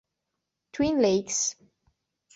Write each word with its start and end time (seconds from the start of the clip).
Twin 0.73 0.97
Lakes 0.97 1.57